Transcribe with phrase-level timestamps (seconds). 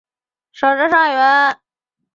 [0.51, 1.59] 少詹事二员。